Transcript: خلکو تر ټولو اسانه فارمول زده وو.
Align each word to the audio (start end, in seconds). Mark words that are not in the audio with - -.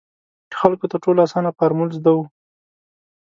خلکو 0.59 0.85
تر 0.91 0.97
ټولو 1.03 1.19
اسانه 1.25 1.49
فارمول 1.57 1.89
زده 1.97 2.11
وو. 2.15 2.23